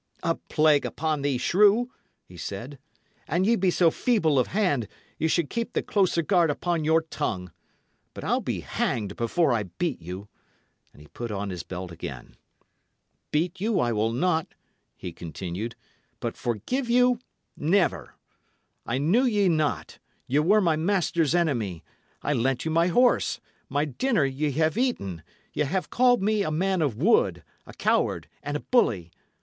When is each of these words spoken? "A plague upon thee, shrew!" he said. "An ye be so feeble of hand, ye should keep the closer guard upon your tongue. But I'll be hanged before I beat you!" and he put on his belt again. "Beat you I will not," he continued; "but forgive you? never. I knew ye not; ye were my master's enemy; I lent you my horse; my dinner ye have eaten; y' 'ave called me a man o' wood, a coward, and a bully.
"A 0.23 0.33
plague 0.33 0.83
upon 0.83 1.21
thee, 1.21 1.37
shrew!" 1.37 1.91
he 2.25 2.35
said. 2.35 2.79
"An 3.27 3.43
ye 3.43 3.55
be 3.55 3.69
so 3.69 3.91
feeble 3.91 4.39
of 4.39 4.47
hand, 4.47 4.87
ye 5.19 5.27
should 5.27 5.47
keep 5.47 5.73
the 5.73 5.83
closer 5.83 6.23
guard 6.23 6.49
upon 6.49 6.83
your 6.83 7.03
tongue. 7.03 7.51
But 8.15 8.23
I'll 8.23 8.41
be 8.41 8.61
hanged 8.61 9.15
before 9.15 9.53
I 9.53 9.61
beat 9.77 10.01
you!" 10.01 10.27
and 10.91 11.03
he 11.03 11.07
put 11.09 11.29
on 11.29 11.51
his 11.51 11.61
belt 11.61 11.91
again. 11.91 12.35
"Beat 13.29 13.61
you 13.61 13.79
I 13.79 13.91
will 13.91 14.11
not," 14.11 14.47
he 14.97 15.13
continued; 15.13 15.75
"but 16.19 16.35
forgive 16.35 16.89
you? 16.89 17.19
never. 17.55 18.15
I 18.87 18.97
knew 18.97 19.25
ye 19.25 19.49
not; 19.49 19.99
ye 20.25 20.39
were 20.39 20.61
my 20.61 20.75
master's 20.75 21.35
enemy; 21.35 21.83
I 22.23 22.33
lent 22.33 22.65
you 22.65 22.71
my 22.71 22.87
horse; 22.87 23.39
my 23.69 23.85
dinner 23.85 24.25
ye 24.25 24.49
have 24.53 24.79
eaten; 24.79 25.21
y' 25.53 25.61
'ave 25.61 25.89
called 25.91 26.23
me 26.23 26.41
a 26.41 26.49
man 26.49 26.81
o' 26.81 26.87
wood, 26.87 27.43
a 27.67 27.73
coward, 27.73 28.27
and 28.41 28.57
a 28.57 28.61
bully. 28.61 29.11